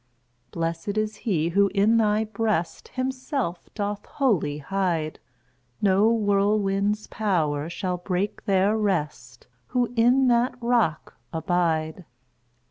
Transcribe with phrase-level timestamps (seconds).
[0.49, 5.19] Blessed is he who in thy breast Himself doth wholly hide;
[5.79, 12.05] No whirlwind's power shall break their rest, Who in that rock abide."